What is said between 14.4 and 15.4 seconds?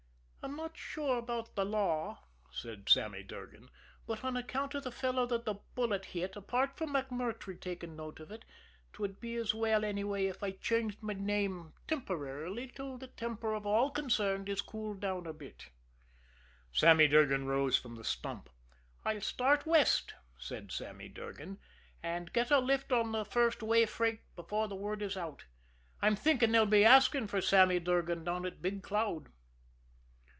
is cooled down a